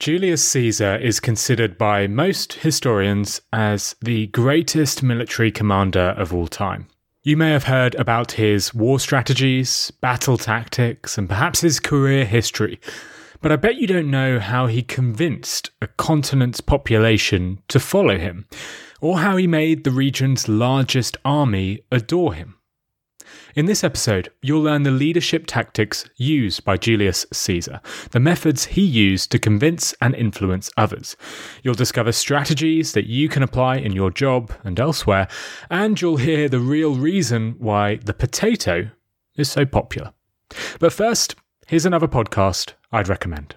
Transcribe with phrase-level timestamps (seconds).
[0.00, 6.86] Julius Caesar is considered by most historians as the greatest military commander of all time.
[7.22, 12.80] You may have heard about his war strategies, battle tactics, and perhaps his career history,
[13.42, 18.46] but I bet you don't know how he convinced a continent's population to follow him,
[19.02, 22.56] or how he made the region's largest army adore him.
[23.54, 27.80] In this episode, you'll learn the leadership tactics used by Julius Caesar,
[28.12, 31.16] the methods he used to convince and influence others.
[31.62, 35.28] You'll discover strategies that you can apply in your job and elsewhere,
[35.68, 38.90] and you'll hear the real reason why the potato
[39.36, 40.12] is so popular.
[40.78, 41.34] But first,
[41.66, 43.56] here's another podcast I'd recommend.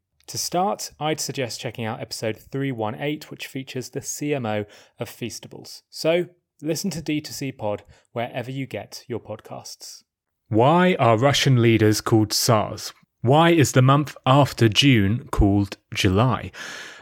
[0.27, 4.65] To start, I'd suggest checking out episode 318, which features the CMO
[4.99, 5.81] of Feastables.
[5.89, 6.27] So
[6.61, 10.03] listen to D2C Pod wherever you get your podcasts.
[10.47, 12.93] Why are Russian leaders called Tsars?
[13.21, 16.51] Why is the month after June called July?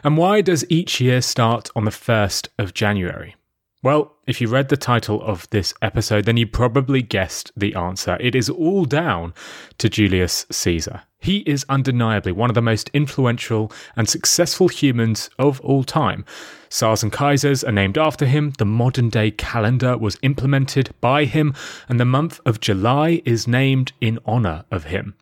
[0.04, 3.36] And why does each year start on the 1st of January?
[3.82, 8.18] Well, if you read the title of this episode, then you probably guessed the answer.
[8.20, 9.32] It is all down
[9.78, 11.02] to Julius Caesar.
[11.20, 16.24] He is undeniably one of the most influential and successful humans of all time.
[16.70, 21.54] Tsars and Kaisers are named after him, the modern day calendar was implemented by him,
[21.88, 25.14] and the month of July is named in honour of him.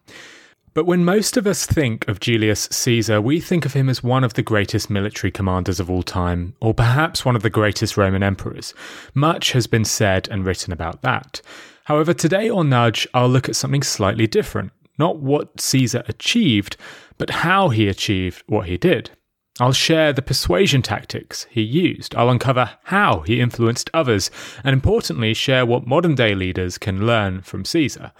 [0.75, 4.23] But when most of us think of Julius Caesar, we think of him as one
[4.23, 8.23] of the greatest military commanders of all time, or perhaps one of the greatest Roman
[8.23, 8.75] emperors.
[9.13, 11.43] Much has been said and written about that.
[11.85, 14.71] However, today on Nudge, I'll look at something slightly different.
[14.99, 16.77] Not what Caesar achieved,
[17.17, 19.11] but how he achieved what he did.
[19.61, 22.15] I'll share the persuasion tactics he used.
[22.15, 24.31] I'll uncover how he influenced others,
[24.63, 28.13] and importantly, share what modern day leaders can learn from Caesar.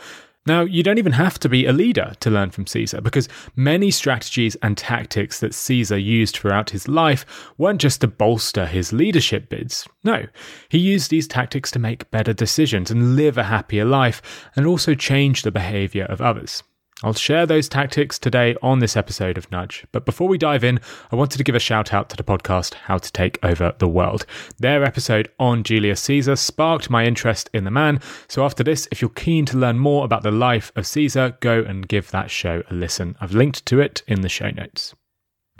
[0.49, 3.91] Now, you don't even have to be a leader to learn from Caesar, because many
[3.91, 9.51] strategies and tactics that Caesar used throughout his life weren't just to bolster his leadership
[9.51, 9.87] bids.
[10.05, 10.25] No,
[10.71, 14.95] he used these tactics to make better decisions and live a happier life, and also
[14.95, 16.63] change the behavior of others.
[17.05, 19.87] I'll share those tactics today on this episode of Nudge.
[19.93, 20.81] But before we dive in,
[21.13, 23.87] I wanted to give a shout out to the podcast How to Take Over the
[23.87, 24.27] World.
[24.59, 28.01] Their episode on Julius Caesar sparked my interest in the man.
[28.27, 31.63] So after this, if you're keen to learn more about the life of Caesar, go
[31.63, 33.17] and give that show a listen.
[33.21, 34.93] I've linked to it in the show notes.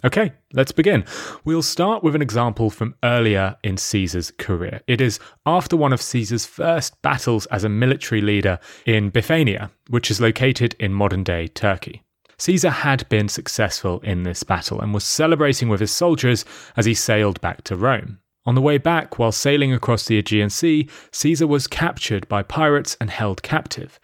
[0.05, 1.05] Okay, let's begin.
[1.45, 4.81] We'll start with an example from earlier in Caesar's career.
[4.87, 10.09] It is after one of Caesar's first battles as a military leader in Bithynia, which
[10.09, 12.03] is located in modern day Turkey.
[12.39, 16.45] Caesar had been successful in this battle and was celebrating with his soldiers
[16.77, 18.21] as he sailed back to Rome.
[18.47, 22.97] On the way back, while sailing across the Aegean Sea, Caesar was captured by pirates
[23.01, 23.99] and held captive.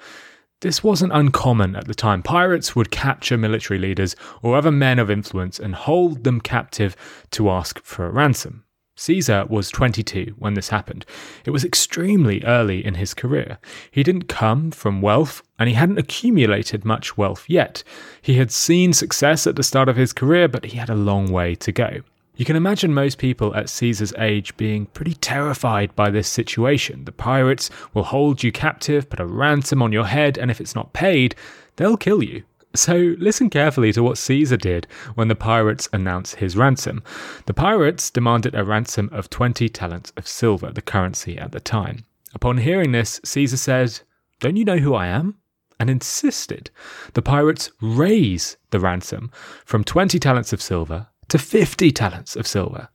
[0.61, 2.23] This wasn't uncommon at the time.
[2.23, 6.97] Pirates would capture military leaders or other men of influence and hold them captive
[7.33, 8.65] to ask for a ransom.
[8.97, 11.05] Caesar was 22 when this happened.
[11.45, 13.59] It was extremely early in his career.
[13.91, 17.83] He didn't come from wealth and he hadn't accumulated much wealth yet.
[18.23, 21.31] He had seen success at the start of his career, but he had a long
[21.33, 22.03] way to go.
[22.37, 27.05] You can imagine most people at Caesar's age being pretty terrified by this situation.
[27.05, 30.75] The pirates will hold you captive, put a ransom on your head, and if it's
[30.75, 31.37] not paid,
[31.77, 32.43] they'll kill you.
[32.75, 37.05] So listen carefully to what Caesar did when the pirates announced his ransom.
[37.47, 42.05] The pirates demanded a ransom of 20 talents of silver, the currency at the time.
[42.35, 44.01] Upon hearing this, Caesar said,
[44.41, 45.37] Don't you know who I am?
[45.81, 46.71] and insisted
[47.15, 49.31] the pirates raise the ransom
[49.65, 52.89] from 20 talents of silver to 50 talents of silver.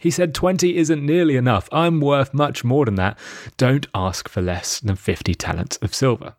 [0.00, 1.68] He said 20 isn't nearly enough.
[1.72, 3.18] I'm worth much more than that.
[3.56, 6.34] Don't ask for less than 50 talents of silver.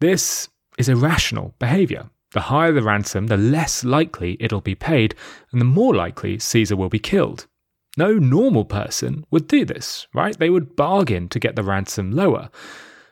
[0.00, 2.10] This is irrational behavior.
[2.32, 5.14] The higher the ransom, the less likely it'll be paid,
[5.52, 7.46] and the more likely Caesar will be killed.
[7.96, 10.36] No normal person would do this, right?
[10.36, 12.50] They would bargain to get the ransom lower.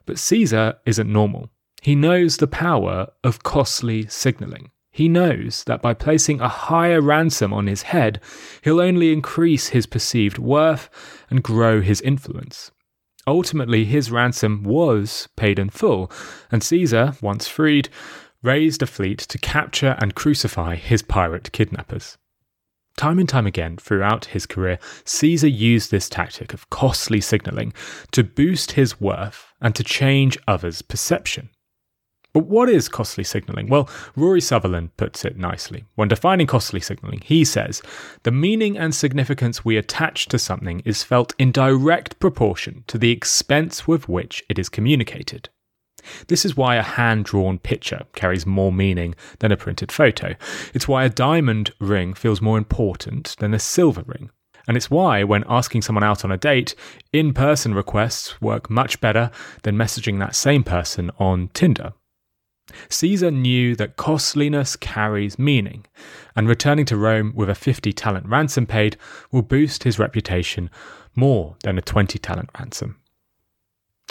[0.06, 1.50] But Caesar isn't normal.
[1.82, 4.70] He knows the power of costly signaling.
[4.92, 8.20] He knows that by placing a higher ransom on his head,
[8.62, 10.90] he'll only increase his perceived worth
[11.30, 12.70] and grow his influence.
[13.26, 16.12] Ultimately, his ransom was paid in full,
[16.50, 17.88] and Caesar, once freed,
[18.42, 22.18] raised a fleet to capture and crucify his pirate kidnappers.
[22.98, 27.72] Time and time again throughout his career, Caesar used this tactic of costly signalling
[28.10, 31.48] to boost his worth and to change others' perception.
[32.34, 33.68] But what is costly signalling?
[33.68, 35.84] Well, Rory Sutherland puts it nicely.
[35.96, 37.82] When defining costly signalling, he says,
[38.22, 43.10] The meaning and significance we attach to something is felt in direct proportion to the
[43.10, 45.50] expense with which it is communicated.
[46.28, 50.34] This is why a hand drawn picture carries more meaning than a printed photo.
[50.72, 54.30] It's why a diamond ring feels more important than a silver ring.
[54.66, 56.74] And it's why, when asking someone out on a date,
[57.12, 59.30] in person requests work much better
[59.64, 61.92] than messaging that same person on Tinder.
[62.88, 65.84] Caesar knew that costliness carries meaning,
[66.34, 68.96] and returning to Rome with a 50 talent ransom paid
[69.30, 70.70] will boost his reputation
[71.14, 72.96] more than a 20 talent ransom.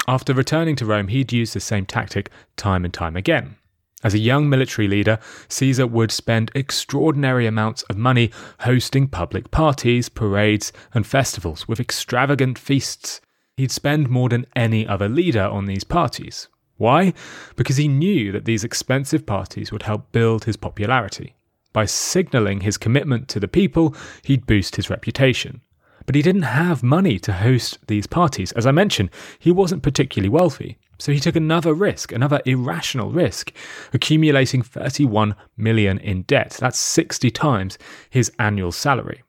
[0.07, 3.55] After returning to Rome, he'd use the same tactic time and time again.
[4.03, 8.31] As a young military leader, Caesar would spend extraordinary amounts of money
[8.61, 13.21] hosting public parties, parades, and festivals with extravagant feasts.
[13.57, 16.47] He'd spend more than any other leader on these parties.
[16.81, 17.13] Why?
[17.57, 21.35] Because he knew that these expensive parties would help build his popularity.
[21.73, 25.61] By signalling his commitment to the people, he'd boost his reputation.
[26.07, 28.51] But he didn't have money to host these parties.
[28.53, 30.79] As I mentioned, he wasn't particularly wealthy.
[30.97, 33.53] So he took another risk, another irrational risk,
[33.93, 36.57] accumulating 31 million in debt.
[36.59, 37.77] That's 60 times
[38.09, 39.21] his annual salary.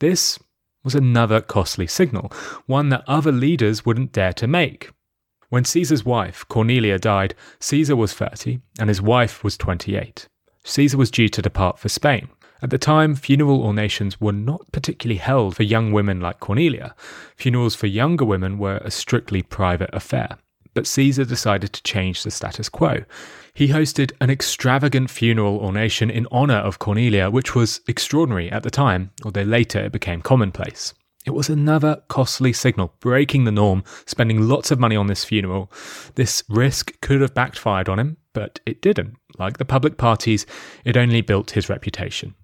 [0.00, 0.40] This
[0.82, 2.32] was another costly signal,
[2.66, 4.90] one that other leaders wouldn't dare to make.
[5.50, 10.28] When Caesar's wife, Cornelia, died, Caesar was 30 and his wife was 28.
[10.62, 12.28] Caesar was due to depart for Spain.
[12.62, 16.94] At the time, funeral ornations were not particularly held for young women like Cornelia.
[17.34, 20.38] Funerals for younger women were a strictly private affair.
[20.72, 23.04] But Caesar decided to change the status quo.
[23.52, 28.70] He hosted an extravagant funeral ornation in honour of Cornelia, which was extraordinary at the
[28.70, 30.94] time, although later it became commonplace.
[31.26, 35.70] It was another costly signal, breaking the norm, spending lots of money on this funeral.
[36.14, 39.16] This risk could have backfired on him, but it didn't.
[39.38, 40.46] Like the public parties,
[40.84, 42.34] it only built his reputation.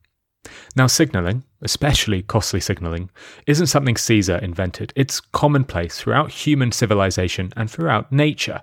[0.74, 3.10] Now, signalling, especially costly signalling,
[3.46, 4.92] isn't something Caesar invented.
[4.96, 8.62] It's commonplace throughout human civilization and throughout nature.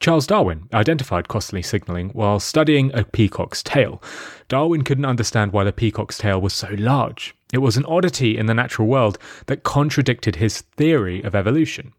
[0.00, 4.02] Charles Darwin identified costly signalling while studying a peacock's tail.
[4.48, 7.34] Darwin couldn't understand why the peacock's tail was so large.
[7.52, 11.92] It was an oddity in the natural world that contradicted his theory of evolution.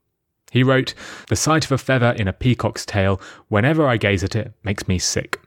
[0.52, 0.96] He wrote,
[1.28, 4.88] The sight of a feather in a peacock's tail, whenever I gaze at it, makes
[4.88, 5.40] me sick.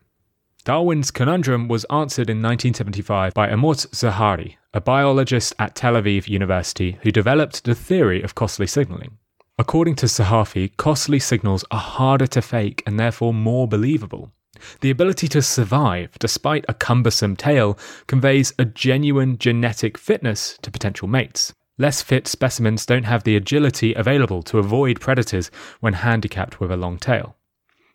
[0.64, 6.96] Darwin's conundrum was answered in 1975 by Amotz Zahavi, a biologist at Tel Aviv University
[7.02, 9.18] who developed the theory of costly signaling.
[9.58, 14.32] According to Zahavi, costly signals are harder to fake and therefore more believable.
[14.80, 21.08] The ability to survive despite a cumbersome tail conveys a genuine genetic fitness to potential
[21.08, 21.52] mates.
[21.76, 25.50] Less fit specimens don't have the agility available to avoid predators
[25.80, 27.36] when handicapped with a long tail.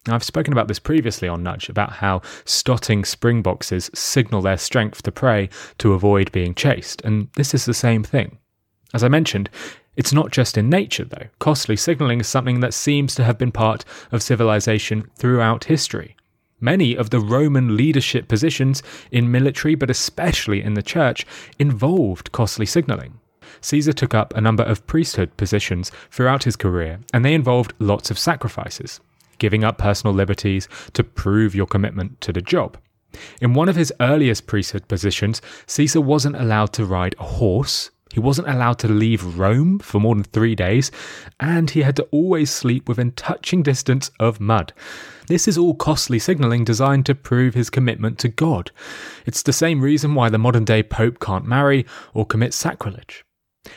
[0.08, 5.04] Now, I've spoken about this previously on Nudge about how stotting springboxes signal their strength
[5.04, 5.50] to prey
[5.80, 8.38] to avoid being chased, and this is the same thing.
[8.94, 9.50] As I mentioned,
[9.98, 11.28] it's not just in nature, though.
[11.40, 16.16] Costly signalling is something that seems to have been part of civilization throughout history.
[16.62, 18.82] Many of the Roman leadership positions
[19.12, 21.26] in military, but especially in the church,
[21.60, 23.20] involved costly signalling.
[23.62, 28.10] Caesar took up a number of priesthood positions throughout his career, and they involved lots
[28.10, 29.02] of sacrifices,
[29.40, 32.78] giving up personal liberties to prove your commitment to the job.
[33.42, 38.20] In one of his earliest priesthood positions, Caesar wasn't allowed to ride a horse, he
[38.20, 40.92] wasn't allowed to leave Rome for more than three days,
[41.40, 44.74] and he had to always sleep within touching distance of mud.
[45.28, 48.72] This is all costly signalling designed to prove his commitment to God.
[49.28, 53.24] It's the same reason why the modern day Pope can't marry or commit sacrilege.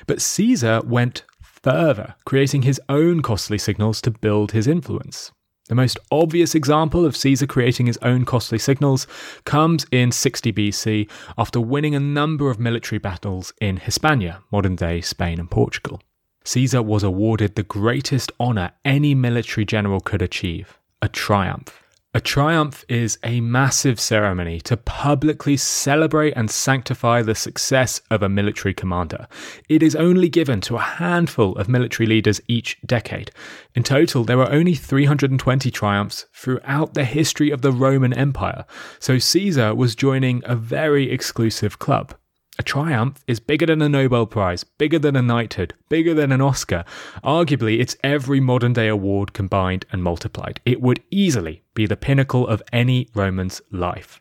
[0.06, 5.30] But Caesar went further, creating his own costly signals to build his influence.
[5.72, 9.06] The most obvious example of Caesar creating his own costly signals
[9.46, 15.00] comes in 60 BC after winning a number of military battles in Hispania, modern day
[15.00, 16.02] Spain and Portugal.
[16.44, 21.81] Caesar was awarded the greatest honour any military general could achieve a triumph.
[22.14, 28.28] A triumph is a massive ceremony to publicly celebrate and sanctify the success of a
[28.28, 29.26] military commander.
[29.70, 33.30] It is only given to a handful of military leaders each decade.
[33.74, 38.66] In total, there were only 320 triumphs throughout the history of the Roman Empire,
[38.98, 42.14] so Caesar was joining a very exclusive club.
[42.58, 46.42] A triumph is bigger than a Nobel Prize, bigger than a knighthood, bigger than an
[46.42, 46.84] Oscar.
[47.24, 50.60] Arguably, it's every modern day award combined and multiplied.
[50.66, 54.20] It would easily be the pinnacle of any Roman's life.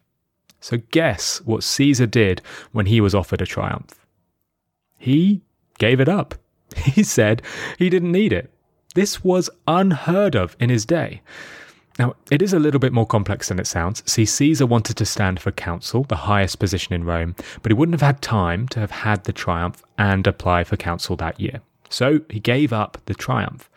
[0.61, 4.05] So guess what Caesar did when he was offered a triumph?
[4.97, 5.41] He
[5.77, 6.35] gave it up.
[6.77, 7.41] He said
[7.77, 8.49] he didn't need it.
[8.95, 11.21] This was unheard of in his day.
[11.99, 14.01] Now, it is a little bit more complex than it sounds.
[14.05, 17.99] See, Caesar wanted to stand for consul, the highest position in Rome, but he wouldn't
[17.99, 21.61] have had time to have had the triumph and apply for consul that year.
[21.89, 23.69] So he gave up the triumph.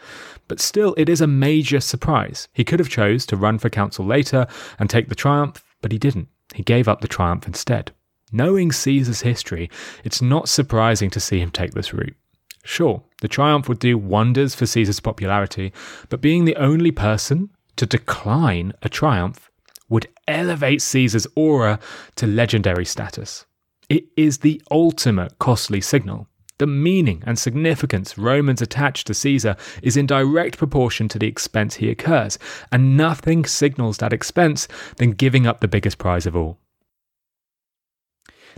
[0.47, 2.49] But still, it is a major surprise.
[2.53, 4.47] He could have chose to run for consul later
[4.79, 6.29] and take the triumph, but he didn't.
[6.55, 7.91] He gave up the triumph instead.
[8.31, 9.71] Knowing Caesar's history,
[10.05, 12.17] it's not surprising to see him take this route.
[12.65, 15.73] Sure, the triumph would do wonders for Caesar's popularity,
[16.09, 19.51] but being the only person to decline a triumph
[19.89, 21.79] would elevate Caesar's aura
[22.17, 23.47] to legendary status.
[23.89, 26.29] It is the ultimate costly signal.
[26.59, 31.77] The meaning and significance Romans attach to Caesar is in direct proportion to the expense
[31.77, 32.39] he incurs,
[32.71, 36.59] and nothing signals that expense than giving up the biggest prize of all.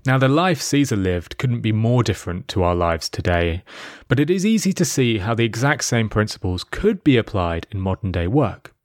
[0.04, 3.64] Now, the life Caesar lived couldn't be more different to our lives today,
[4.08, 7.80] but it is easy to see how the exact same principles could be applied in
[7.80, 8.75] modern day work.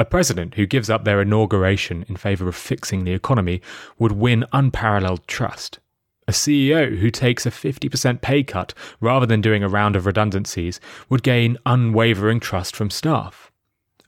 [0.00, 3.60] A president who gives up their inauguration in favour of fixing the economy
[3.98, 5.78] would win unparalleled trust.
[6.26, 10.80] A CEO who takes a 50% pay cut rather than doing a round of redundancies
[11.10, 13.52] would gain unwavering trust from staff.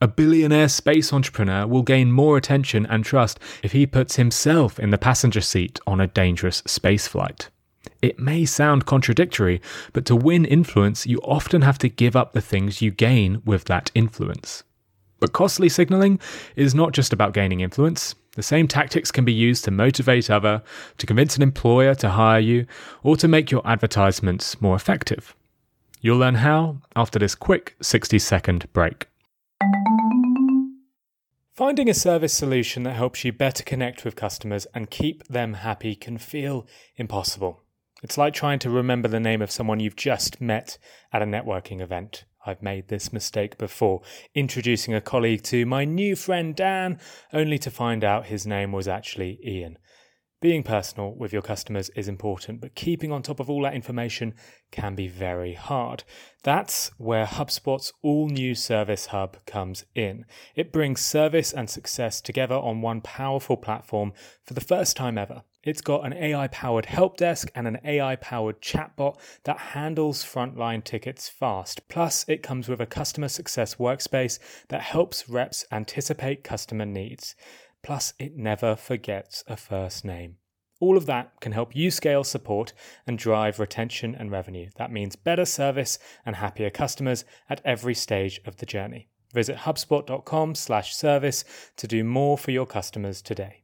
[0.00, 4.88] A billionaire space entrepreneur will gain more attention and trust if he puts himself in
[4.88, 7.50] the passenger seat on a dangerous space flight.
[8.00, 9.60] It may sound contradictory,
[9.92, 13.64] but to win influence, you often have to give up the things you gain with
[13.66, 14.64] that influence.
[15.22, 16.18] But costly signaling
[16.56, 18.16] is not just about gaining influence.
[18.34, 20.64] The same tactics can be used to motivate other,
[20.98, 22.66] to convince an employer to hire you,
[23.04, 25.36] or to make your advertisements more effective.
[26.00, 29.06] You'll learn how after this quick 60 second break.
[31.54, 35.94] Finding a service solution that helps you better connect with customers and keep them happy
[35.94, 37.62] can feel impossible.
[38.02, 40.78] It's like trying to remember the name of someone you've just met
[41.12, 42.24] at a networking event.
[42.44, 44.02] I've made this mistake before,
[44.34, 46.98] introducing a colleague to my new friend Dan,
[47.32, 49.78] only to find out his name was actually Ian.
[50.42, 54.34] Being personal with your customers is important, but keeping on top of all that information
[54.72, 56.02] can be very hard.
[56.42, 60.24] That's where HubSpot's all new Service Hub comes in.
[60.56, 65.44] It brings service and success together on one powerful platform for the first time ever.
[65.64, 70.82] It's got an AI powered help desk and an AI powered chatbot that handles frontline
[70.82, 71.86] tickets fast.
[71.88, 77.36] Plus, it comes with a customer success workspace that helps reps anticipate customer needs.
[77.82, 80.36] Plus, it never forgets a first name.
[80.80, 82.72] All of that can help you scale support
[83.06, 84.68] and drive retention and revenue.
[84.78, 89.08] That means better service and happier customers at every stage of the journey.
[89.32, 91.44] Visit hubspot.com/service
[91.76, 93.61] to do more for your customers today.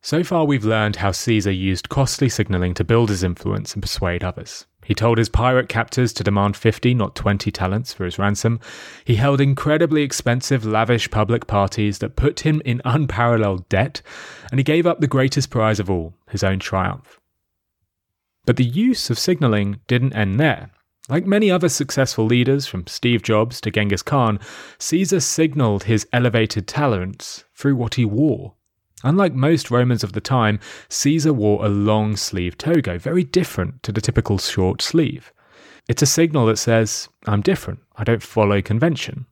[0.00, 4.22] So far, we've learned how Caesar used costly signaling to build his influence and persuade
[4.22, 4.66] others.
[4.84, 8.60] He told his pirate captors to demand 50, not 20 talents for his ransom.
[9.04, 14.00] He held incredibly expensive, lavish public parties that put him in unparalleled debt,
[14.50, 17.20] and he gave up the greatest prize of all, his own triumph.
[18.46, 20.70] But the use of signaling didn't end there.
[21.10, 24.38] Like many other successful leaders, from Steve Jobs to Genghis Khan,
[24.78, 28.54] Caesar signaled his elevated talents through what he wore.
[29.04, 33.92] Unlike most Romans of the time, Caesar wore a long sleeve toga, very different to
[33.92, 35.32] the typical short sleeve.
[35.88, 39.26] It's a signal that says, I'm different, I don't follow convention.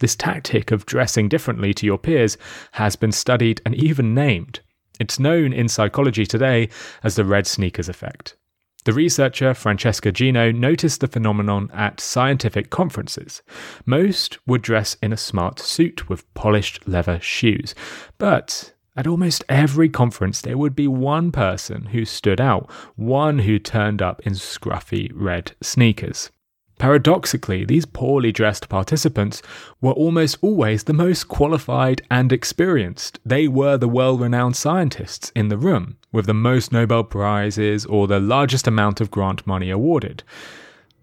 [0.00, 2.38] This tactic of dressing differently to your peers
[2.72, 4.60] has been studied and even named.
[5.00, 6.68] It's known in psychology today
[7.02, 8.36] as the red sneakers effect.
[8.84, 13.42] The researcher Francesca Gino noticed the phenomenon at scientific conferences.
[13.84, 17.74] Most would dress in a smart suit with polished leather shoes,
[18.16, 23.56] but at almost every conference, there would be one person who stood out, one who
[23.56, 26.32] turned up in scruffy red sneakers.
[26.80, 29.40] Paradoxically, these poorly dressed participants
[29.80, 33.20] were almost always the most qualified and experienced.
[33.24, 38.08] They were the well renowned scientists in the room, with the most Nobel Prizes or
[38.08, 40.24] the largest amount of grant money awarded.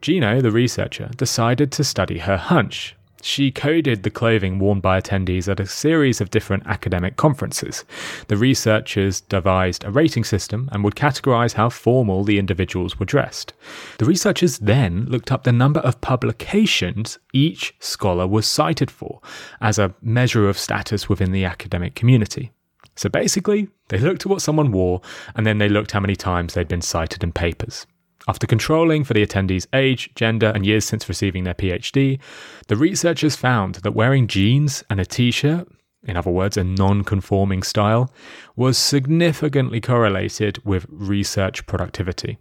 [0.02, 5.48] Gino, the researcher, decided to study her hunch she coded the clothing worn by attendees
[5.48, 7.86] at a series of different academic conferences.
[8.28, 13.54] The researchers devised a rating system and would categorize how formal the individuals were dressed.
[13.98, 19.22] The researchers then looked up the number of publications each scholar was cited for
[19.60, 22.52] as a measure of status within the academic community.
[22.96, 25.02] So basically, they looked at what someone wore
[25.36, 27.86] and then they looked how many times they'd been cited in papers.
[28.28, 32.20] After controlling for the attendees' age, gender, and years since receiving their PhD,
[32.68, 35.68] the researchers found that wearing jeans and a t shirt
[36.06, 38.12] in other words, a non conforming style,
[38.56, 42.38] was significantly correlated with research productivity.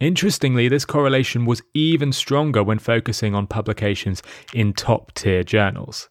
[0.00, 6.08] Interestingly, this correlation was even stronger when focusing on publications in top tier journals.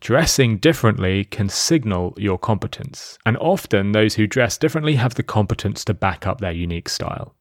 [0.00, 5.84] Dressing differently can signal your competence, and often those who dress differently have the competence
[5.84, 7.34] to back up their unique style.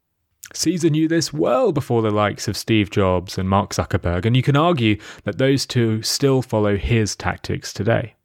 [0.53, 4.41] Caesar knew this well before the likes of Steve Jobs and Mark Zuckerberg, and you
[4.41, 8.15] can argue that those two still follow his tactics today.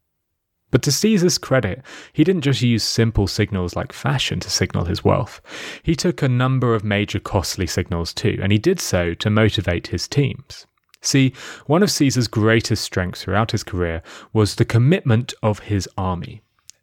[0.70, 5.04] But to Caesar's credit, he didn't just use simple signals like fashion to signal his
[5.04, 5.42] wealth.
[5.82, 9.88] He took a number of major costly signals too, and he did so to motivate
[9.88, 10.66] his teams.
[11.02, 11.34] See,
[11.66, 14.02] one of Caesar's greatest strengths throughout his career
[14.32, 16.40] was the commitment of his army.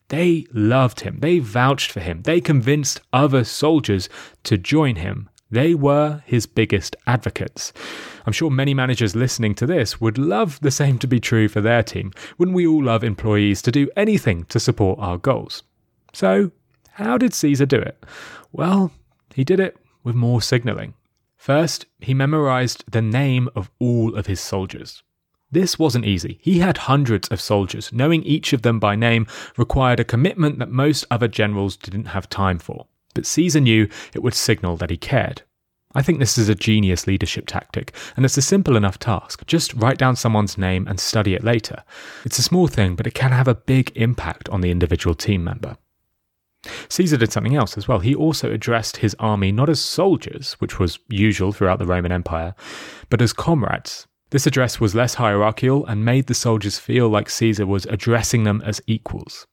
[0.10, 4.10] They loved him, they vouched for him, they convinced other soldiers
[4.44, 5.30] to join him.
[5.52, 7.74] They were his biggest advocates.
[8.26, 11.62] I'm sure many managers listening to this would love the same to be true for
[11.62, 12.12] their team.
[12.38, 15.64] Wouldn't we all love employees to do anything to support our goals?
[16.14, 16.52] So,
[16.92, 18.04] how did Caesar do it?
[18.52, 18.92] Well,
[19.34, 20.94] he did it with more signalling.
[21.36, 25.02] First, he memorized the name of all of his soldiers.
[25.52, 26.40] This wasn't easy.
[26.42, 27.92] He had hundreds of soldiers.
[27.92, 29.26] Knowing each of them by name
[29.58, 32.86] required a commitment that most other generals didn't have time for.
[33.16, 35.42] But Caesar knew it would signal that he cared.
[35.96, 39.44] I think this is a genius leadership tactic, and it's a simple enough task.
[39.48, 41.84] Just write down someone's name and study it later.
[42.24, 45.44] It's a small thing, but it can have a big impact on the individual team
[45.44, 45.78] member.
[46.90, 48.00] Caesar did something else as well.
[48.00, 52.54] He also addressed his army not as soldiers, which was usual throughout the Roman Empire,
[53.10, 54.06] but as comrades.
[54.32, 58.62] This address was less hierarchical and made the soldiers feel like Caesar was addressing them
[58.64, 59.48] as equals.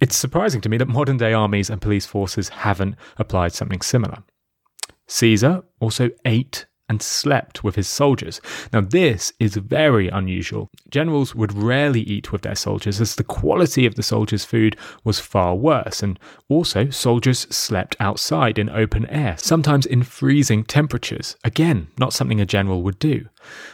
[0.00, 4.22] It's surprising to me that modern day armies and police forces haven't applied something similar.
[5.06, 8.40] Caesar also ate and slept with his soldiers.
[8.72, 10.70] Now, this is very unusual.
[10.90, 15.20] Generals would rarely eat with their soldiers as the quality of the soldiers' food was
[15.20, 21.36] far worse, and also soldiers slept outside in open air, sometimes in freezing temperatures.
[21.44, 23.28] Again, not something a general would do.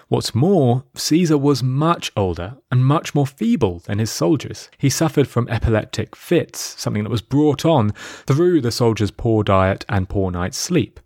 [0.08, 4.68] What's more, Caesar was much older and much more feeble than his soldiers.
[4.78, 7.90] He suffered from epileptic fits, something that was brought on
[8.26, 11.00] through the soldiers' poor diet and poor night's sleep.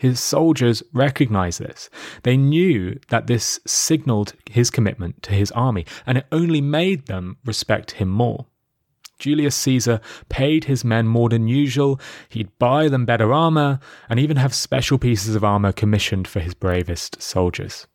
[0.00, 1.90] His soldiers recognized this.
[2.22, 7.36] They knew that this signaled his commitment to his army, and it only made them
[7.44, 8.46] respect him more.
[9.18, 14.38] Julius Caesar paid his men more than usual, he'd buy them better armor, and even
[14.38, 17.86] have special pieces of armor commissioned for his bravest soldiers.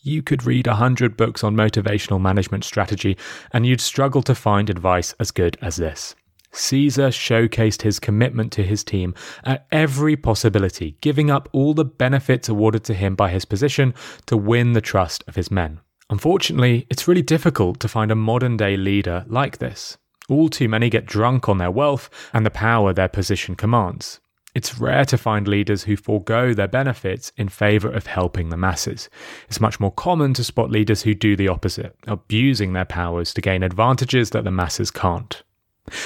[0.00, 3.16] You could read a hundred books on motivational management strategy,
[3.52, 6.14] and you'd struggle to find advice as good as this.
[6.52, 12.48] Caesar showcased his commitment to his team at every possibility, giving up all the benefits
[12.48, 13.94] awarded to him by his position
[14.26, 15.80] to win the trust of his men.
[16.10, 19.96] Unfortunately, it's really difficult to find a modern day leader like this.
[20.28, 24.20] All too many get drunk on their wealth and the power their position commands.
[24.54, 29.08] It's rare to find leaders who forego their benefits in favor of helping the masses.
[29.48, 33.40] It's much more common to spot leaders who do the opposite, abusing their powers to
[33.40, 35.42] gain advantages that the masses can't.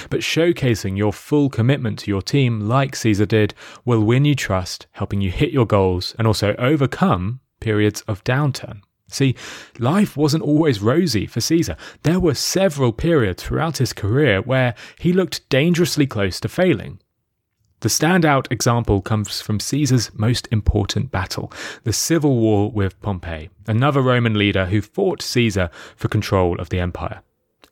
[0.09, 4.87] But showcasing your full commitment to your team, like Caesar did, will win you trust,
[4.93, 8.81] helping you hit your goals and also overcome periods of downturn.
[9.09, 9.37] See,
[9.79, 11.77] life wasn't always rosy for Caesar.
[12.03, 16.99] There were several periods throughout his career where he looked dangerously close to failing.
[17.81, 21.53] The standout example comes from Caesar's most important battle,
[21.85, 26.81] the civil war with Pompey, another Roman leader who fought Caesar for control of the
[26.81, 27.23] empire.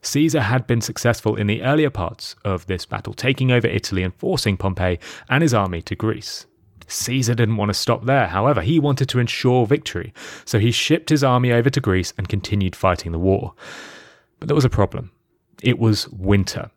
[0.05, 4.15] Caesar had been successful in the earlier parts of this battle, taking over Italy and
[4.15, 6.47] forcing Pompey and his army to Greece.
[6.87, 10.13] Caesar didn't want to stop there, however, he wanted to ensure victory,
[10.45, 13.55] so he shipped his army over to Greece and continued fighting the war.
[14.39, 15.11] But there was a problem.
[15.63, 16.71] It was winter.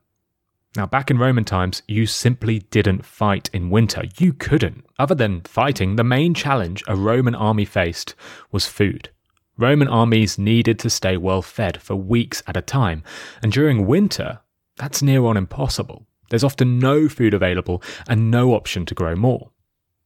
[0.78, 4.04] Now, back in Roman times, you simply didn't fight in winter.
[4.18, 4.86] You couldn't.
[5.00, 8.16] Other than fighting, the main challenge a Roman army faced
[8.52, 9.10] was food.
[9.58, 13.04] Roman armies needed to stay well fed for weeks at a time,
[13.42, 14.40] and during winter,
[14.76, 16.06] that's near on impossible.
[16.30, 19.52] There's often no food available and no option to grow more.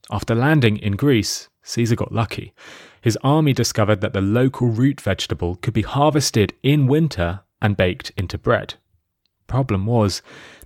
[0.10, 2.54] After landing in Greece, Caesar got lucky.
[3.02, 8.12] His army discovered that the local root vegetable could be harvested in winter and baked
[8.18, 8.76] into bread.
[9.48, 10.22] Problem was,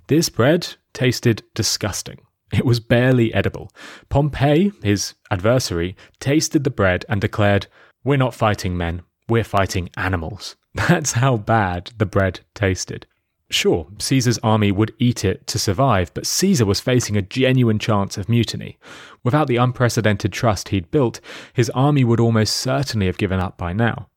[0.08, 2.20] this bread tasted disgusting.
[2.54, 3.72] It was barely edible.
[4.10, 7.68] Pompey, his adversary, tasted the bread and declared,
[8.06, 10.56] we're not fighting men, we're fighting animals.
[10.76, 13.06] That's how bad the bread tasted.
[13.50, 18.18] Sure, Caesar's army would eat it to survive, but Caesar was facing a genuine chance
[18.18, 18.78] of mutiny.
[19.24, 21.20] Without the unprecedented trust he'd built,
[21.54, 24.10] his army would almost certainly have given up by now.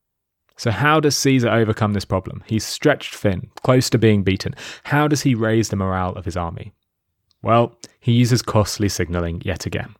[0.57, 2.43] So, how does Caesar overcome this problem?
[2.45, 4.55] He's stretched thin, close to being beaten.
[4.83, 6.73] How does he raise the morale of his army?
[7.41, 9.95] Well, he uses costly signaling yet again.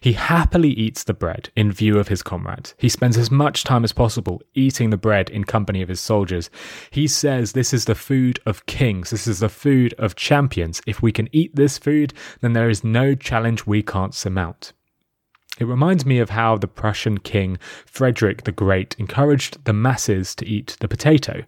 [0.00, 2.74] He happily eats the bread in view of his comrades.
[2.78, 6.50] He spends as much time as possible eating the bread in company of his soldiers.
[6.90, 10.80] He says this is the food of kings, this is the food of champions.
[10.86, 14.72] If we can eat this food, then there is no challenge we can't surmount.
[15.58, 20.46] It reminds me of how the Prussian king Frederick the Great encouraged the masses to
[20.46, 21.42] eat the potato.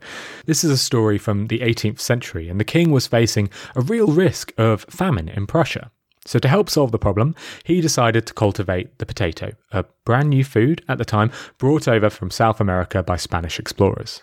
[0.46, 4.08] This is a story from the 18th century, and the king was facing a real
[4.08, 5.92] risk of famine in Prussia.
[6.26, 10.44] So, to help solve the problem, he decided to cultivate the potato, a brand new
[10.44, 14.22] food at the time brought over from South America by Spanish explorers.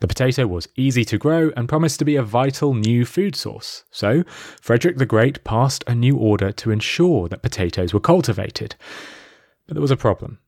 [0.00, 3.84] The potato was easy to grow and promised to be a vital new food source.
[3.90, 4.22] So,
[4.60, 8.76] Frederick the Great passed a new order to ensure that potatoes were cultivated.
[9.66, 10.38] But there was a problem.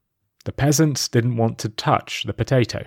[0.44, 2.87] The peasants didn't want to touch the potato.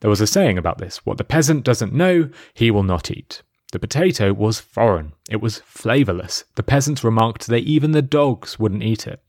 [0.00, 3.42] There was a saying about this what the peasant doesn't know, he will not eat.
[3.72, 5.12] The potato was foreign.
[5.30, 6.44] It was flavourless.
[6.56, 9.22] The peasants remarked that even the dogs wouldn't eat it.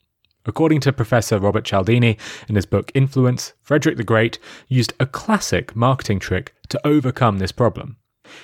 [0.45, 2.17] According to Professor Robert Cialdini
[2.49, 7.51] in his book Influence, Frederick the Great used a classic marketing trick to overcome this
[7.51, 7.97] problem.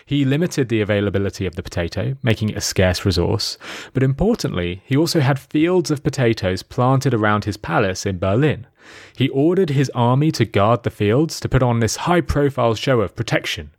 [0.06, 3.58] He limited the availability of the potato, making it a scarce resource,
[3.94, 8.68] but importantly, he also had fields of potatoes planted around his palace in Berlin.
[9.16, 13.02] He ordered his army to guard the fields to put on this high profile show
[13.02, 13.72] of protection.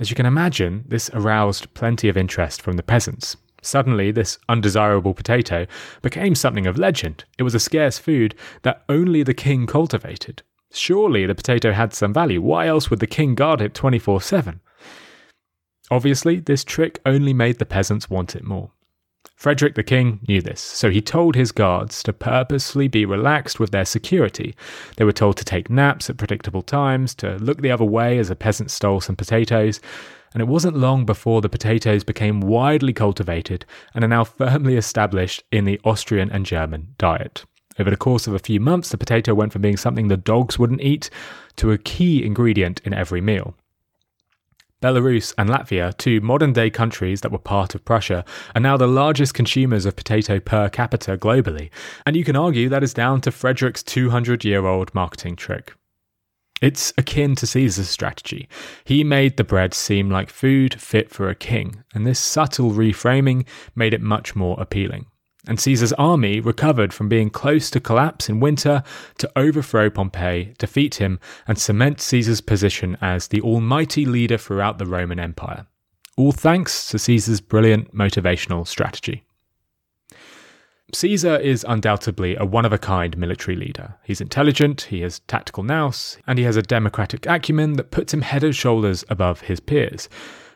[0.00, 3.36] As you can imagine, this aroused plenty of interest from the peasants.
[3.62, 5.66] Suddenly, this undesirable potato
[6.02, 7.24] became something of legend.
[7.38, 10.42] It was a scarce food that only the king cultivated.
[10.70, 12.42] Surely the potato had some value.
[12.42, 14.60] Why else would the king guard it 24 7?
[15.90, 18.72] Obviously, this trick only made the peasants want it more.
[19.36, 23.72] Frederick the King knew this, so he told his guards to purposely be relaxed with
[23.72, 24.54] their security.
[24.96, 28.30] They were told to take naps at predictable times, to look the other way as
[28.30, 29.80] a peasant stole some potatoes,
[30.32, 35.42] and it wasn't long before the potatoes became widely cultivated and are now firmly established
[35.52, 37.44] in the Austrian and German diet.
[37.78, 40.58] Over the course of a few months, the potato went from being something the dogs
[40.58, 41.10] wouldn't eat
[41.56, 43.54] to a key ingredient in every meal.
[44.84, 48.22] Belarus and Latvia, two modern day countries that were part of Prussia,
[48.54, 51.70] are now the largest consumers of potato per capita globally,
[52.04, 55.72] and you can argue that is down to Frederick's 200 year old marketing trick.
[56.60, 58.46] It's akin to Caesar's strategy.
[58.84, 63.46] He made the bread seem like food fit for a king, and this subtle reframing
[63.74, 65.06] made it much more appealing
[65.46, 68.82] and Caesar's army recovered from being close to collapse in winter
[69.18, 74.86] to overthrow Pompey, defeat him, and cement Caesar's position as the almighty leader throughout the
[74.86, 75.66] Roman Empire.
[76.16, 79.24] All thanks to Caesar's brilliant motivational strategy.
[80.92, 83.96] Caesar is undoubtedly a one of a kind military leader.
[84.04, 88.22] He's intelligent, he has tactical nous, and he has a democratic acumen that puts him
[88.22, 90.08] head and shoulders above his peers.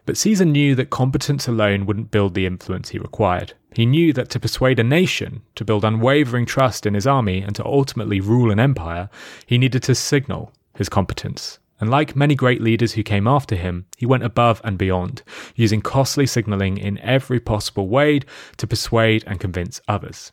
[0.07, 3.55] But Caesar knew that competence alone wouldn't build the influence he required.
[3.75, 7.55] He knew that to persuade a nation, to build unwavering trust in his army, and
[7.57, 9.11] to ultimately rule an empire,
[9.47, 11.59] he needed to signal his competence.
[11.81, 15.23] And like many great leaders who came after him, he went above and beyond,
[15.55, 18.21] using costly signaling in every possible way
[18.57, 20.33] to persuade and convince others.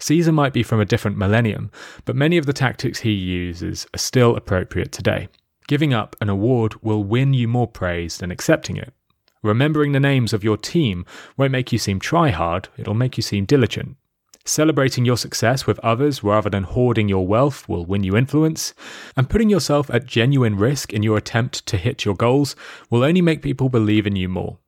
[0.00, 1.72] Caesar might be from a different millennium,
[2.04, 5.28] but many of the tactics he uses are still appropriate today.
[5.66, 8.94] Giving up an award will win you more praise than accepting it.
[9.42, 11.04] Remembering the names of your team
[11.36, 13.96] won't make you seem try hard, it'll make you seem diligent.
[14.44, 18.72] Celebrating your success with others rather than hoarding your wealth will win you influence,
[19.16, 22.56] and putting yourself at genuine risk in your attempt to hit your goals
[22.88, 24.58] will only make people believe in you more.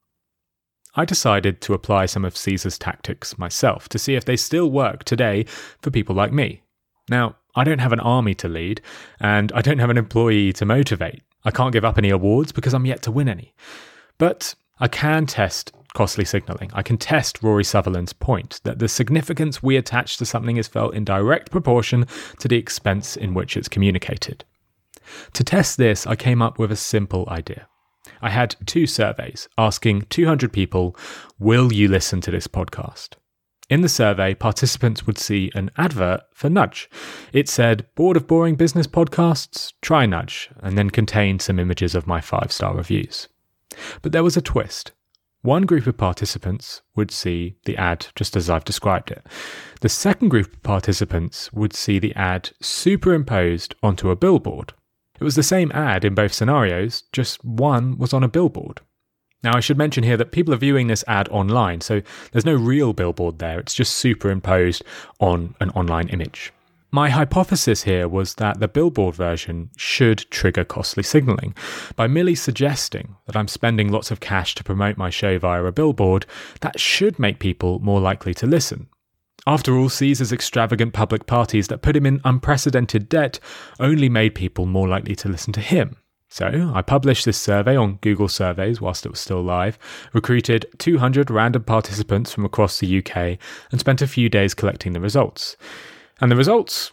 [0.95, 5.05] I decided to apply some of Caesar's tactics myself to see if they still work
[5.05, 5.45] today
[5.81, 6.63] for people like me.
[7.09, 8.81] Now, I don't have an army to lead,
[9.19, 11.23] and I don't have an employee to motivate.
[11.45, 13.55] I can't give up any awards because I'm yet to win any.
[14.21, 16.71] But I can test costly signaling.
[16.75, 20.95] I can test Rory Sutherland's point that the significance we attach to something is felt
[20.95, 22.07] in direct proportion
[22.39, 24.45] to the expense in which it's communicated.
[25.33, 27.67] To test this, I came up with a simple idea.
[28.21, 30.95] I had two surveys asking 200 people,
[31.39, 33.15] Will you listen to this podcast?
[33.71, 36.91] In the survey, participants would see an advert for Nudge.
[37.33, 39.73] It said, Bored of boring business podcasts?
[39.81, 43.27] Try Nudge, and then contained some images of my five star reviews.
[44.03, 44.93] But there was a twist.
[45.43, 49.27] One group of participants would see the ad just as I've described it.
[49.81, 54.75] The second group of participants would see the ad superimposed onto a billboard.
[55.19, 58.81] It was the same ad in both scenarios, just one was on a billboard.
[59.43, 62.03] Now, I should mention here that people are viewing this ad online, so
[62.33, 64.83] there's no real billboard there, it's just superimposed
[65.19, 66.53] on an online image.
[66.93, 71.55] My hypothesis here was that the billboard version should trigger costly signaling.
[71.95, 75.71] By merely suggesting that I'm spending lots of cash to promote my show via a
[75.71, 76.27] billboard,
[76.63, 78.89] that should make people more likely to listen.
[79.47, 83.39] After all, Caesar's extravagant public parties that put him in unprecedented debt
[83.79, 85.97] only made people more likely to listen to him.
[86.29, 89.79] So I published this survey on Google Surveys whilst it was still live,
[90.13, 93.39] recruited 200 random participants from across the UK,
[93.71, 95.57] and spent a few days collecting the results.
[96.21, 96.93] And the results?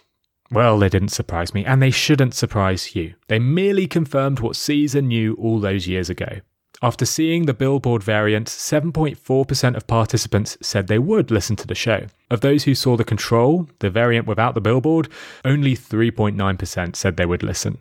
[0.50, 3.16] Well, they didn't surprise me, and they shouldn't surprise you.
[3.28, 6.40] They merely confirmed what Caesar knew all those years ago.
[6.82, 12.06] After seeing the Billboard variant, 7.4% of participants said they would listen to the show.
[12.30, 15.10] Of those who saw the control, the variant without the Billboard,
[15.44, 17.80] only 3.9% said they would listen.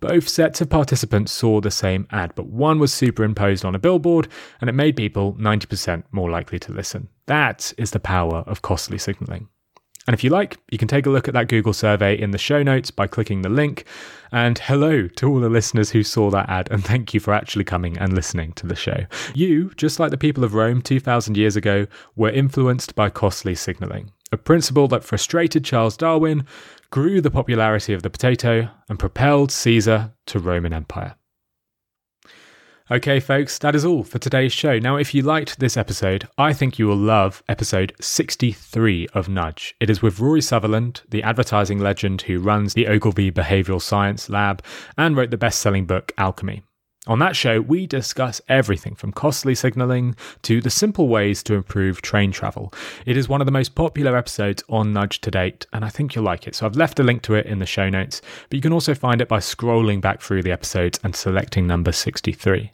[0.00, 4.28] Both sets of participants saw the same ad, but one was superimposed on a billboard,
[4.60, 7.08] and it made people 90% more likely to listen.
[7.26, 9.48] That is the power of costly signaling.
[10.08, 12.38] And if you like, you can take a look at that Google survey in the
[12.38, 13.84] show notes by clicking the link.
[14.32, 17.64] And hello to all the listeners who saw that ad, and thank you for actually
[17.64, 19.04] coming and listening to the show.
[19.34, 24.10] You, just like the people of Rome 2,000 years ago, were influenced by costly signalling,
[24.32, 26.46] a principle that frustrated Charles Darwin,
[26.88, 31.17] grew the popularity of the potato, and propelled Caesar to Roman Empire.
[32.90, 34.78] Okay, folks, that is all for today's show.
[34.78, 39.74] Now, if you liked this episode, I think you will love episode 63 of Nudge.
[39.78, 44.64] It is with Rory Sutherland, the advertising legend who runs the Ogilvy Behavioral Science Lab
[44.96, 46.62] and wrote the best selling book Alchemy.
[47.06, 52.00] On that show, we discuss everything from costly signaling to the simple ways to improve
[52.00, 52.72] train travel.
[53.04, 56.14] It is one of the most popular episodes on Nudge to date, and I think
[56.14, 56.54] you'll like it.
[56.54, 58.94] So I've left a link to it in the show notes, but you can also
[58.94, 62.72] find it by scrolling back through the episodes and selecting number 63.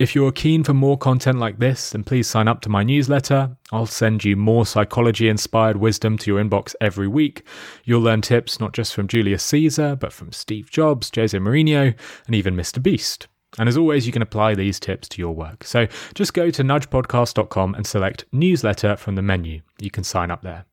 [0.00, 3.54] If you're keen for more content like this, then please sign up to my newsletter.
[3.70, 7.46] I'll send you more psychology inspired wisdom to your inbox every week.
[7.84, 11.94] You'll learn tips not just from Julius Caesar, but from Steve Jobs, Jose Mourinho,
[12.26, 12.82] and even Mr.
[12.82, 13.28] Beast.
[13.58, 15.64] And as always, you can apply these tips to your work.
[15.64, 19.60] So just go to nudgepodcast.com and select newsletter from the menu.
[19.82, 20.64] You can sign up there.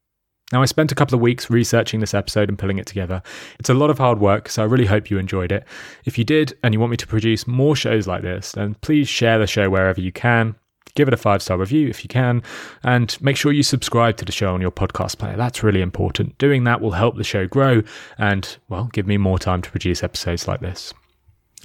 [0.53, 3.21] Now, I spent a couple of weeks researching this episode and pulling it together.
[3.60, 5.65] It's a lot of hard work, so I really hope you enjoyed it.
[6.05, 9.10] If you did and you want me to produce more shows like this, then please
[9.10, 10.55] share the show wherever you can.
[10.95, 12.41] Give it a five star review if you can,
[12.81, 15.36] and make sure you subscribe to the show on your podcast player.
[15.36, 16.38] That's really important.
[16.38, 17.83] Doing that will help the show grow
[18.17, 20.93] and, well, give me more time to produce episodes like this.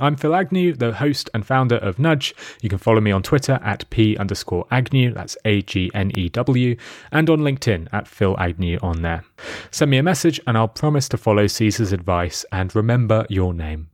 [0.01, 2.35] I'm Phil Agnew, the host and founder of Nudge.
[2.63, 6.31] You can follow me on Twitter at P underscore Agnew, that's A G N E
[6.31, 6.77] W,
[7.11, 9.23] and on LinkedIn at Phil Agnew on there.
[9.71, 13.91] Send me a message and I'll promise to follow Caesar's advice and remember your name.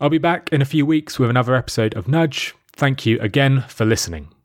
[0.00, 2.54] I'll be back in a few weeks with another episode of Nudge.
[2.72, 4.34] Thank you again for listening.